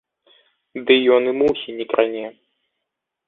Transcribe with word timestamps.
Ды 0.87 0.95
ён 1.17 1.23
і 1.33 1.35
мухі 1.41 1.75
не 1.81 1.85
кране! 1.91 2.25